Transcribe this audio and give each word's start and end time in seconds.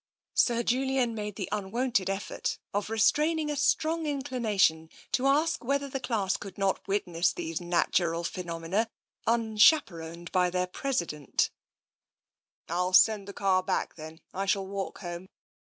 Sir 0.33 0.63
Julian 0.63 1.13
made 1.13 1.35
the 1.35 1.47
unwonted 1.51 2.09
effort 2.09 2.57
of 2.73 2.89
restraining 2.89 3.51
a 3.51 3.55
strong 3.55 4.07
inclination 4.07 4.89
to 5.11 5.27
ask 5.27 5.63
whether 5.63 5.87
the 5.87 5.99
class 5.99 6.37
could 6.37 6.57
not 6.57 6.87
witness 6.87 7.31
these 7.31 7.61
natural 7.61 8.23
phenomena 8.23 8.89
unchaperoned 9.27 10.31
by 10.31 10.49
their 10.49 10.65
president. 10.65 11.51
I 12.67 12.81
will 12.81 12.93
send 12.93 13.27
the 13.27 13.31
car 13.33 13.61
back, 13.61 13.93
then. 13.93 14.21
I 14.33 14.47
shall 14.47 14.65
walk 14.65 15.01
home." 15.01 15.29